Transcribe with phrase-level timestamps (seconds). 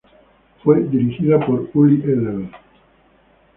[0.63, 2.49] Fue dirigida por Uli Edel.